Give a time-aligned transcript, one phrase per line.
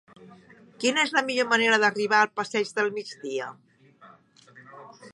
[0.83, 3.55] Quina és la millor manera d'arribar al passeig del Migdia?